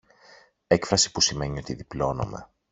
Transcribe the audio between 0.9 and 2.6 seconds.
που σημαίνει ότι διπλώνομαι